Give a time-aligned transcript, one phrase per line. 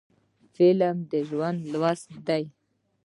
[0.53, 2.43] فلم د ژوند لوست دی